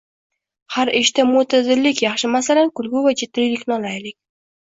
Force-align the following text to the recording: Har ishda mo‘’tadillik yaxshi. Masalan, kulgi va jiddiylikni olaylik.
Har 0.77 0.89
ishda 0.99 1.25
mo‘’tadillik 1.33 2.01
yaxshi. 2.05 2.31
Masalan, 2.37 2.71
kulgi 2.81 3.05
va 3.05 3.13
jiddiylikni 3.23 3.77
olaylik. 3.77 4.19